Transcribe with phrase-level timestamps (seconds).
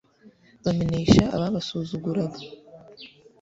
[0.63, 2.39] bamenesha ababasuzuguraga